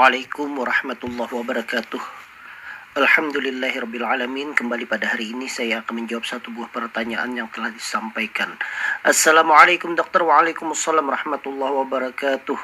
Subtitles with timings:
[0.00, 2.02] Assalamualaikum warahmatullahi wabarakatuh.
[2.96, 8.56] Alhamdulillahirrabbilalamin Kembali pada hari ini saya akan menjawab satu buah pertanyaan yang telah disampaikan.
[9.04, 10.24] Assalamualaikum dokter.
[10.24, 12.56] Waalaikumsalam warahmatullahi wabarakatuh.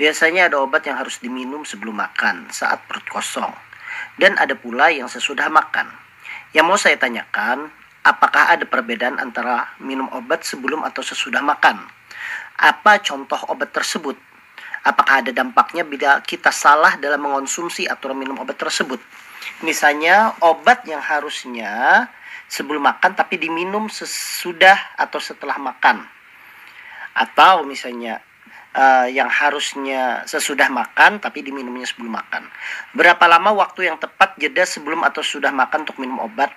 [0.00, 3.52] Biasanya ada obat yang harus diminum sebelum makan saat perut kosong.
[4.16, 5.84] Dan ada pula yang sesudah makan.
[6.56, 7.68] Yang mau saya tanyakan
[8.08, 11.84] Apakah ada perbedaan antara minum obat sebelum atau sesudah makan?
[12.56, 14.29] Apa contoh obat tersebut?
[14.84, 19.00] Apakah ada dampaknya bila kita salah dalam mengonsumsi atau minum obat tersebut.
[19.64, 22.06] Misalnya obat yang harusnya
[22.48, 26.04] sebelum makan tapi diminum sesudah atau setelah makan.
[27.12, 28.24] Atau misalnya
[28.74, 32.48] uh, yang harusnya sesudah makan tapi diminumnya sebelum makan.
[32.96, 36.50] Berapa lama waktu yang tepat jeda sebelum atau sudah makan untuk minum obat?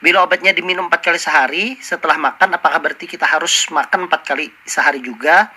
[0.00, 4.48] Bila obatnya diminum empat kali sehari setelah makan, apakah berarti kita harus makan empat kali
[4.64, 5.52] sehari juga?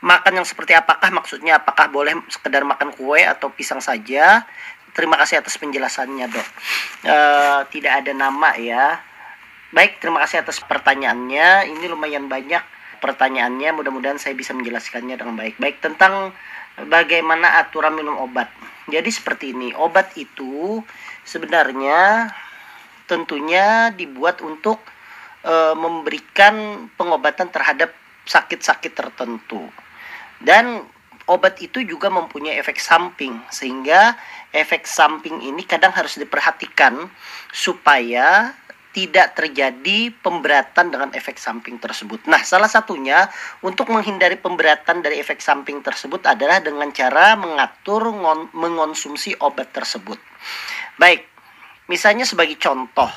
[0.00, 1.12] Makan yang seperti apakah?
[1.12, 4.44] Maksudnya apakah boleh sekedar makan kue atau pisang saja?
[4.90, 6.48] Terima kasih atas penjelasannya dok.
[7.06, 7.16] E,
[7.70, 8.98] tidak ada nama ya.
[9.70, 11.70] Baik terima kasih atas pertanyaannya.
[11.70, 12.64] Ini lumayan banyak
[12.98, 13.70] pertanyaannya.
[13.70, 15.62] Mudah-mudahan saya bisa menjelaskannya dengan baik.
[15.62, 16.34] Baik tentang
[16.90, 18.50] bagaimana aturan minum obat.
[18.90, 19.70] Jadi seperti ini.
[19.78, 20.82] Obat itu
[21.22, 22.26] sebenarnya
[23.06, 24.82] tentunya dibuat untuk
[25.46, 27.94] e, memberikan pengobatan terhadap
[28.26, 29.70] sakit-sakit tertentu
[30.40, 30.84] dan
[31.30, 34.18] obat itu juga mempunyai efek samping sehingga
[34.50, 37.06] efek samping ini kadang harus diperhatikan
[37.54, 38.50] supaya
[38.90, 42.26] tidak terjadi pemberatan dengan efek samping tersebut.
[42.26, 43.30] Nah, salah satunya
[43.62, 48.10] untuk menghindari pemberatan dari efek samping tersebut adalah dengan cara mengatur
[48.50, 50.18] mengonsumsi obat tersebut.
[50.98, 51.22] Baik,
[51.86, 53.08] misalnya sebagai contoh,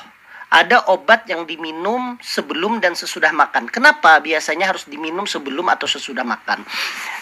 [0.54, 3.66] ada obat yang diminum sebelum dan sesudah makan.
[3.66, 6.62] Kenapa biasanya harus diminum sebelum atau sesudah makan?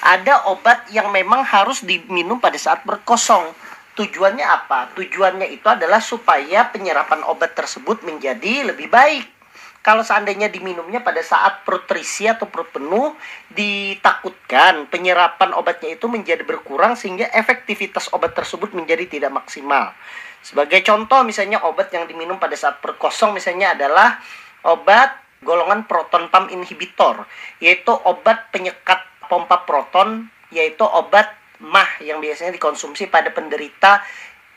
[0.05, 3.57] Ada obat yang memang harus diminum pada saat berkosong.
[3.97, 4.93] Tujuannya apa?
[4.93, 9.42] Tujuannya itu adalah supaya penyerapan obat tersebut menjadi lebih baik.
[9.83, 13.19] Kalau seandainya diminumnya pada saat perut terisi atau perut penuh,
[13.51, 19.91] ditakutkan penyerapan obatnya itu menjadi berkurang sehingga efektivitas obat tersebut menjadi tidak maksimal.
[20.39, 24.23] Sebagai contoh misalnya obat yang diminum pada saat perkosong misalnya adalah
[24.67, 27.27] obat golongan proton pump inhibitor
[27.59, 31.31] yaitu obat penyekat pompa proton yaitu obat
[31.63, 34.03] mah yang biasanya dikonsumsi pada penderita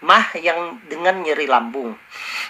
[0.06, 1.98] mah yang dengan nyeri lambung.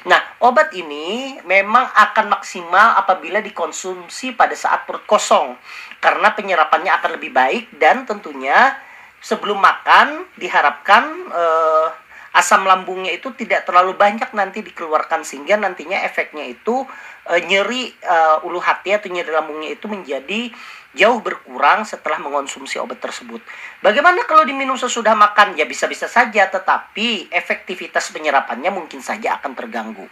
[0.06, 5.58] Nah, obat ini memang akan maksimal apabila dikonsumsi pada saat perut kosong
[5.98, 8.78] karena penyerapannya akan lebih baik dan tentunya
[9.18, 11.88] sebelum makan diharapkan eh,
[12.36, 16.84] asam lambungnya itu tidak terlalu banyak nanti dikeluarkan sehingga nantinya efeknya itu
[17.24, 20.52] e, nyeri e, ulu hati atau nyeri lambungnya itu menjadi
[20.96, 23.44] jauh berkurang setelah mengonsumsi obat tersebut.
[23.84, 25.56] Bagaimana kalau diminum sesudah makan?
[25.60, 30.08] Ya bisa-bisa saja, tetapi efektivitas penyerapannya mungkin saja akan terganggu.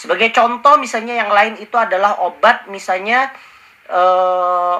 [0.00, 3.32] Sebagai contoh misalnya yang lain itu adalah obat misalnya
[3.88, 4.00] e,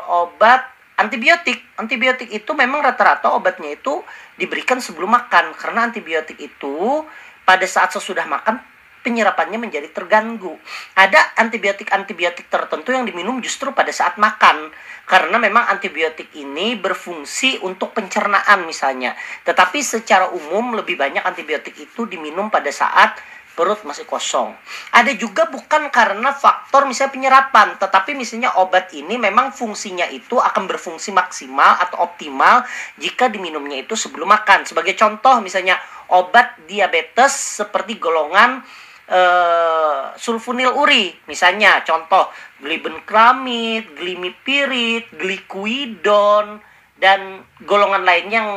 [0.08, 1.62] obat antibiotik.
[1.78, 4.02] Antibiotik itu memang rata-rata obatnya itu
[4.38, 7.04] diberikan sebelum makan karena antibiotik itu
[7.44, 8.62] pada saat sesudah makan
[9.04, 10.56] penyerapannya menjadi terganggu.
[10.96, 14.72] Ada antibiotik-antibiotik tertentu yang diminum justru pada saat makan
[15.04, 19.12] karena memang antibiotik ini berfungsi untuk pencernaan misalnya.
[19.44, 23.20] Tetapi secara umum lebih banyak antibiotik itu diminum pada saat
[23.54, 24.50] perut masih kosong.
[24.90, 30.66] Ada juga bukan karena faktor misalnya penyerapan, tetapi misalnya obat ini memang fungsinya itu akan
[30.66, 32.66] berfungsi maksimal atau optimal
[32.98, 34.66] jika diminumnya itu sebelum makan.
[34.66, 35.78] Sebagai contoh misalnya
[36.10, 38.60] obat diabetes seperti golongan
[39.08, 42.28] uh, sulfonil uri, misalnya contoh
[42.58, 46.58] glibenclamid, glimipirid, glikuidon
[46.98, 48.48] dan golongan lain yang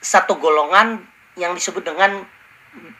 [0.00, 1.02] satu golongan
[1.36, 2.22] yang disebut dengan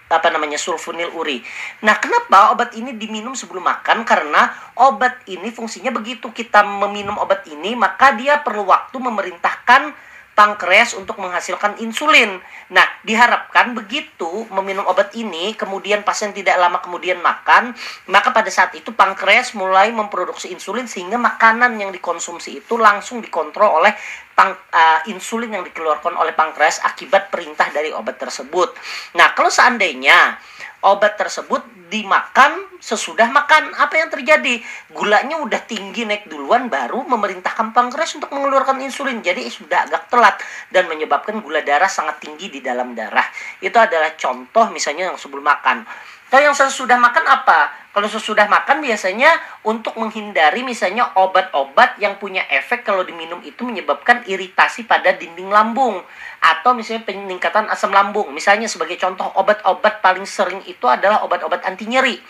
[0.08, 1.44] apa namanya sulfonil uri.
[1.84, 4.08] Nah, kenapa obat ini diminum sebelum makan?
[4.08, 4.48] Karena
[4.80, 11.18] obat ini fungsinya begitu kita meminum obat ini, maka dia perlu waktu memerintahkan pankreas untuk
[11.18, 12.38] menghasilkan insulin.
[12.70, 17.74] Nah, diharapkan begitu meminum obat ini, kemudian pasien tidak lama kemudian makan,
[18.06, 23.82] maka pada saat itu pankreas mulai memproduksi insulin sehingga makanan yang dikonsumsi itu langsung dikontrol
[23.82, 23.98] oleh
[24.38, 28.70] pang, uh, insulin yang dikeluarkan oleh pankreas akibat perintah dari obat tersebut.
[29.18, 30.38] Nah, kalau seandainya
[30.86, 34.62] obat tersebut dimakan sesudah makan apa yang terjadi?
[34.94, 39.18] Gulanya udah tinggi naik duluan baru memerintahkan pankreas untuk mengeluarkan insulin.
[39.18, 40.38] Jadi sudah agak telat
[40.70, 43.26] dan menyebabkan gula darah sangat tinggi di dalam darah.
[43.58, 45.82] Itu adalah contoh misalnya yang sebelum makan
[46.28, 47.72] Kalau yang sesudah makan apa?
[47.88, 49.32] Kalau sesudah makan biasanya
[49.64, 56.04] untuk menghindari misalnya obat-obat yang punya efek kalau diminum itu menyebabkan iritasi pada dinding lambung
[56.38, 58.28] atau misalnya peningkatan asam lambung.
[58.30, 62.20] Misalnya sebagai contoh obat-obat paling sering itu adalah obat-obat anti nyeri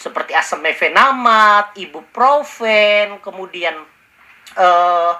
[0.00, 3.76] seperti asam mefenamat, ibuprofen, kemudian
[4.56, 5.12] uh,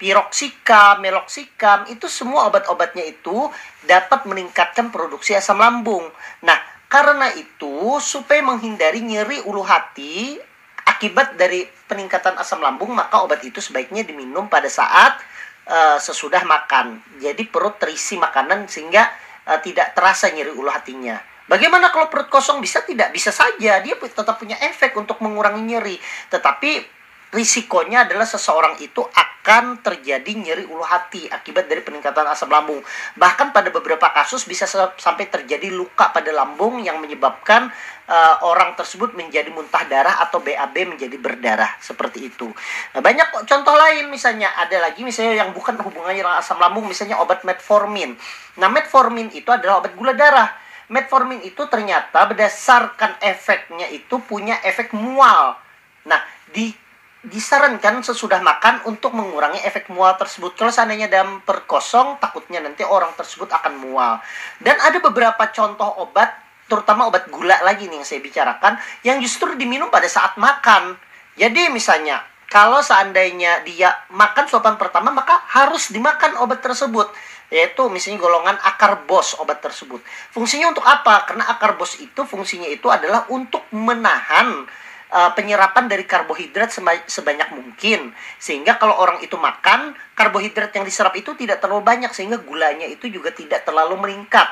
[0.00, 3.52] piroxicam, meloxicam, itu semua obat-obatnya itu
[3.84, 6.08] dapat meningkatkan produksi asam lambung.
[6.40, 10.40] Nah, karena itu, supaya menghindari nyeri ulu hati
[10.88, 15.20] akibat dari peningkatan asam lambung, maka obat itu sebaiknya diminum pada saat
[15.68, 17.04] uh, sesudah makan.
[17.20, 19.12] Jadi perut terisi makanan sehingga
[19.44, 21.20] uh, tidak terasa nyeri ulu hatinya.
[21.44, 23.12] Bagaimana kalau perut kosong bisa tidak?
[23.12, 26.00] Bisa saja, dia tetap punya efek untuk mengurangi nyeri.
[26.32, 26.95] Tetapi
[27.34, 32.82] risikonya adalah seseorang itu akan terjadi nyeri ulu hati akibat dari peningkatan asam lambung.
[33.14, 34.66] Bahkan pada beberapa kasus bisa
[34.98, 37.70] sampai terjadi luka pada lambung yang menyebabkan
[38.10, 42.50] uh, orang tersebut menjadi muntah darah atau BAB menjadi berdarah seperti itu.
[42.94, 47.18] Nah, banyak contoh lain misalnya ada lagi misalnya yang bukan hubungannya dengan asam lambung misalnya
[47.22, 48.18] obat metformin.
[48.58, 50.50] Nah, metformin itu adalah obat gula darah.
[50.86, 55.58] Metformin itu ternyata berdasarkan efeknya itu punya efek mual.
[56.06, 56.22] Nah,
[56.54, 56.85] di
[57.26, 60.54] disarankan sesudah makan untuk mengurangi efek mual tersebut.
[60.54, 64.22] Kalau seandainya dalam perkosong, takutnya nanti orang tersebut akan mual.
[64.62, 66.30] Dan ada beberapa contoh obat,
[66.70, 70.94] terutama obat gula lagi nih yang saya bicarakan, yang justru diminum pada saat makan.
[71.34, 77.10] Jadi misalnya, kalau seandainya dia makan suapan pertama, maka harus dimakan obat tersebut
[77.46, 80.02] yaitu misalnya golongan akar bos obat tersebut.
[80.34, 81.22] Fungsinya untuk apa?
[81.30, 84.66] Karena akar bos itu fungsinya itu adalah untuk menahan
[85.12, 86.72] uh, penyerapan dari karbohidrat
[87.06, 92.40] sebanyak mungkin sehingga kalau orang itu makan karbohidrat yang diserap itu tidak terlalu banyak sehingga
[92.42, 94.48] gulanya itu juga tidak terlalu meningkat.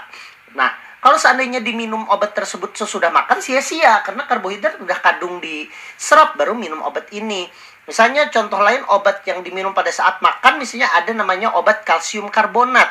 [0.54, 0.70] Nah,
[1.04, 6.80] kalau seandainya diminum obat tersebut sesudah makan sia-sia karena karbohidrat udah kadung diserap baru minum
[6.80, 7.44] obat ini.
[7.84, 12.88] Misalnya contoh lain obat yang diminum pada saat makan misalnya ada namanya obat kalsium karbonat.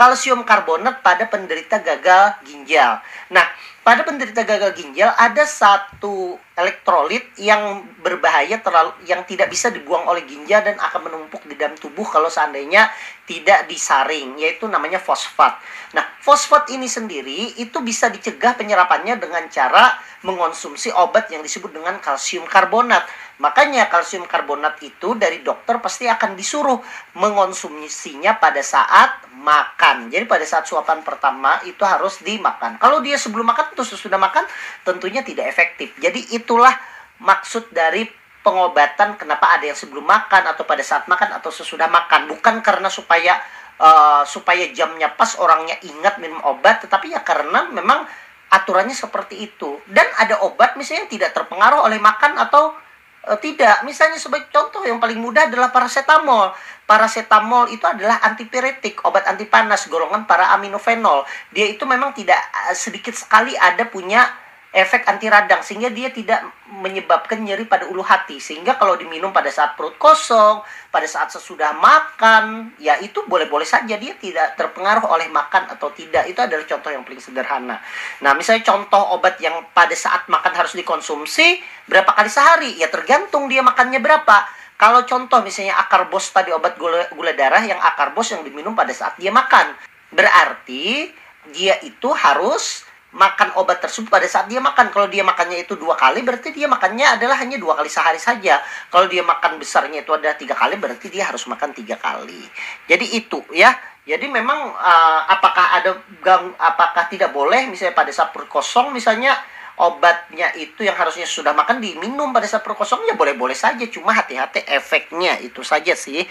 [0.00, 3.04] Kalsium karbonat pada penderita gagal ginjal.
[3.28, 3.44] Nah,
[3.84, 10.24] pada penderita gagal ginjal ada satu elektrolit yang berbahaya terlalu yang tidak bisa dibuang oleh
[10.24, 12.88] ginjal dan akan menumpuk di dalam tubuh kalau seandainya
[13.28, 15.60] tidak disaring yaitu namanya fosfat.
[15.92, 22.00] Nah, fosfat ini sendiri itu bisa dicegah penyerapannya dengan cara mengonsumsi obat yang disebut dengan
[22.00, 23.04] kalsium karbonat.
[23.40, 26.76] Makanya kalsium karbonat itu dari dokter pasti akan disuruh
[27.16, 30.12] mengonsumsinya pada saat makan.
[30.12, 32.76] Jadi pada saat suapan pertama itu harus dimakan.
[32.76, 34.44] Kalau dia sebelum makan atau sesudah makan
[34.84, 35.96] tentunya tidak efektif.
[35.96, 36.76] Jadi itulah
[37.24, 38.04] maksud dari
[38.44, 42.28] pengobatan kenapa ada yang sebelum makan atau pada saat makan atau sesudah makan.
[42.28, 43.40] Bukan karena supaya
[43.80, 48.04] uh, supaya jamnya pas orangnya ingat minum obat, tetapi ya karena memang
[48.52, 49.80] aturannya seperti itu.
[49.88, 52.76] Dan ada obat misalnya yang tidak terpengaruh oleh makan atau
[53.20, 56.56] Uh, tidak, misalnya sebagai contoh yang paling mudah adalah paracetamol.
[56.88, 61.28] Paracetamol itu adalah antipiretik, obat anti panas golongan para aminofenol.
[61.52, 64.24] Dia itu memang tidak uh, sedikit sekali ada punya
[64.70, 68.38] efek anti radang sehingga dia tidak menyebabkan nyeri pada ulu hati.
[68.38, 73.98] Sehingga kalau diminum pada saat perut kosong pada saat sesudah makan ya itu boleh-boleh saja.
[73.98, 76.30] Dia tidak terpengaruh oleh makan atau tidak.
[76.30, 77.82] Itu adalah contoh yang paling sederhana.
[78.22, 81.58] Nah misalnya contoh obat yang pada saat makan harus dikonsumsi
[81.90, 82.70] berapa kali sehari?
[82.78, 84.46] Ya tergantung dia makannya berapa.
[84.80, 88.72] Kalau contoh misalnya akar bos tadi obat gula, gula darah yang akar bos yang diminum
[88.72, 89.76] pada saat dia makan.
[90.14, 91.12] Berarti
[91.52, 94.94] dia itu harus makan obat tersebut pada saat dia makan.
[94.94, 98.62] Kalau dia makannya itu dua kali, berarti dia makannya adalah hanya dua kali sehari saja.
[98.90, 102.42] Kalau dia makan besarnya itu ada tiga kali, berarti dia harus makan tiga kali.
[102.86, 103.74] Jadi itu ya.
[104.00, 105.92] Jadi memang uh, apakah ada
[106.24, 109.36] gang, apakah tidak boleh misalnya pada saat perut kosong misalnya
[109.76, 113.84] obatnya itu yang harusnya sudah makan diminum pada saat perut kosong ya boleh-boleh saja.
[113.86, 116.24] Cuma hati-hati efeknya itu saja sih.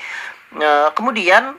[0.50, 1.56] Uh, kemudian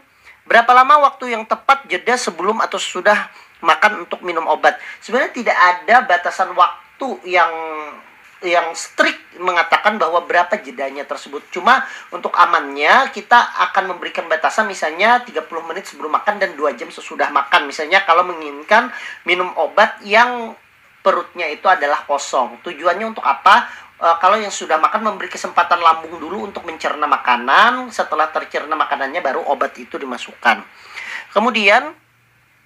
[0.50, 4.76] berapa lama waktu yang tepat jeda sebelum atau sudah makan untuk minum obat.
[5.00, 7.52] Sebenarnya tidak ada batasan waktu yang
[8.40, 11.45] yang strict mengatakan bahwa berapa jedanya tersebut.
[11.52, 13.37] Cuma untuk amannya kita
[13.69, 17.69] akan memberikan batasan misalnya 30 menit sebelum makan dan 2 jam sesudah makan.
[17.69, 18.88] Misalnya kalau menginginkan
[19.29, 20.57] minum obat yang
[21.05, 22.64] perutnya itu adalah kosong.
[22.64, 23.69] Tujuannya untuk apa?
[24.00, 27.93] E, kalau yang sudah makan memberi kesempatan lambung dulu untuk mencerna makanan.
[27.93, 30.64] Setelah tercerna makanannya baru obat itu dimasukkan.
[31.37, 31.93] Kemudian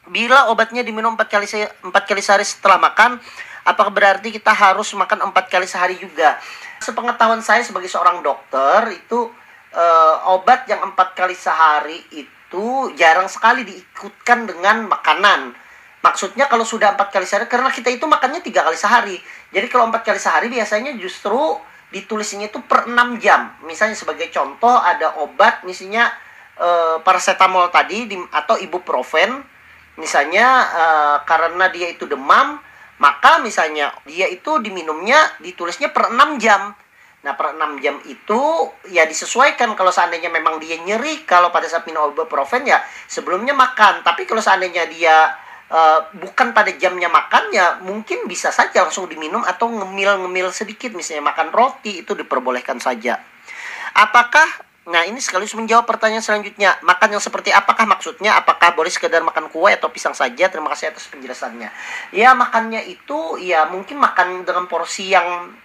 [0.05, 3.17] Bila obatnya diminum 4 kali 4 kali sehari setelah makan,
[3.65, 6.37] apakah berarti kita harus makan 4 kali sehari juga?
[6.81, 9.33] Sepengetahuan saya sebagai seorang dokter itu
[9.73, 9.85] e,
[10.29, 15.57] obat yang 4 kali sehari itu jarang sekali diikutkan dengan makanan.
[16.05, 19.17] Maksudnya kalau sudah empat kali sehari, karena kita itu makannya tiga kali sehari.
[19.49, 21.57] Jadi kalau empat kali sehari biasanya justru
[21.89, 23.57] ditulisnya itu per 6 jam.
[23.65, 26.13] Misalnya sebagai contoh ada obat misalnya
[26.61, 29.54] e, paracetamol tadi di, atau ibuprofen
[29.99, 30.85] misalnya e,
[31.27, 32.59] karena dia itu demam,
[32.99, 36.75] maka misalnya dia itu diminumnya ditulisnya per 6 jam.
[37.25, 38.41] Nah, per 6 jam itu
[38.93, 44.05] ya disesuaikan kalau seandainya memang dia nyeri, kalau pada saat minum ibuprofen ya sebelumnya makan.
[44.05, 45.33] Tapi kalau seandainya dia
[45.73, 51.33] uh, bukan pada jamnya makan ya mungkin bisa saja langsung diminum atau ngemil-ngemil sedikit misalnya
[51.33, 53.21] makan roti itu diperbolehkan saja.
[53.95, 54.47] Apakah
[54.85, 56.77] Nah ini sekaligus menjawab pertanyaan selanjutnya.
[56.85, 58.37] Makan yang seperti apakah maksudnya?
[58.37, 60.53] Apakah boleh sekedar makan kue atau pisang saja?
[60.53, 61.73] Terima kasih atas penjelasannya.
[62.13, 65.57] Ya makannya itu ya mungkin makan dengan porsi yang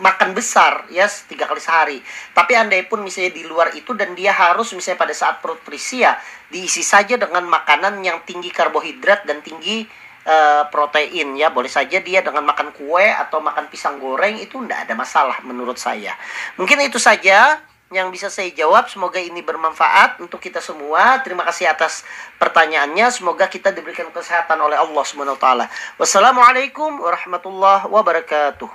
[0.00, 1.98] makan besar ya tiga kali sehari.
[2.30, 6.06] Tapi andai pun misalnya di luar itu dan dia harus misalnya pada saat perut berisi
[6.06, 6.14] ya
[6.48, 9.82] diisi saja dengan makanan yang tinggi karbohidrat dan tinggi
[10.30, 11.50] uh, protein ya.
[11.50, 15.76] Boleh saja dia dengan makan kue atau makan pisang goreng itu tidak ada masalah menurut
[15.76, 16.14] saya.
[16.54, 17.60] Mungkin itu saja
[17.90, 18.86] yang bisa saya jawab.
[18.86, 21.18] Semoga ini bermanfaat untuk kita semua.
[21.26, 22.06] Terima kasih atas
[22.38, 23.10] pertanyaannya.
[23.10, 25.04] Semoga kita diberikan kesehatan oleh Allah
[25.36, 25.66] taala.
[25.98, 28.70] Wassalamualaikum warahmatullahi wabarakatuh.